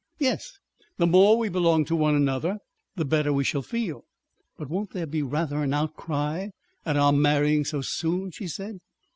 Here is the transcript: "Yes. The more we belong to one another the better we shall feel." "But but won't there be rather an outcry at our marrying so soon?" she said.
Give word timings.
"Yes. 0.17 0.57
The 0.97 1.05
more 1.05 1.37
we 1.37 1.47
belong 1.47 1.85
to 1.85 1.95
one 1.95 2.15
another 2.15 2.57
the 2.95 3.05
better 3.05 3.31
we 3.31 3.43
shall 3.43 3.61
feel." 3.61 4.03
"But 4.57 4.67
but 4.69 4.69
won't 4.73 4.93
there 4.93 5.05
be 5.05 5.21
rather 5.21 5.61
an 5.61 5.75
outcry 5.75 6.47
at 6.87 6.97
our 6.97 7.13
marrying 7.13 7.65
so 7.65 7.81
soon?" 7.81 8.31
she 8.31 8.47
said. 8.47 8.79